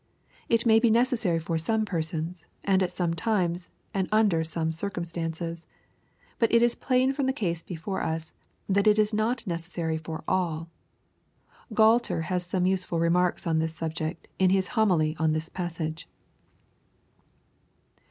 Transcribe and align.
It 0.49 0.65
may 0.65 0.79
be 0.79 0.89
necessary 0.89 1.37
for 1.37 1.59
some 1.59 1.85
persons, 1.85 2.47
and 2.63 2.81
at 2.81 2.91
some 2.91 3.13
times, 3.13 3.69
and 3.93 4.09
under 4.11 4.43
some 4.43 4.71
circumstances. 4.71 5.67
But 6.39 6.51
it 6.51 6.63
is 6.63 6.73
plain 6.73 7.13
from 7.13 7.27
the 7.27 7.31
case 7.37 7.61
before 7.61 8.01
us, 8.01 8.33
that 8.67 8.87
it 8.87 8.97
is 8.97 9.13
not 9.13 9.45
necessary 9.45 9.99
for 9.99 10.23
all. 10.27 10.69
Gualter 11.71 12.23
has 12.23 12.43
some 12.43 12.63
usefril 12.63 12.99
remarks 12.99 13.45
on 13.45 13.59
this 13.59 13.79
subject^ 13.79 14.17
in 14.39 14.49
his 14.49 14.69
Homily 14.69 15.15
on 15.19 15.33
this 15.33 15.49
passage. 15.49 16.09